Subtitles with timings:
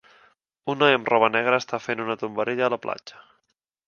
[0.73, 3.21] Un noi amb roba negra està fent una tombarella a la platja.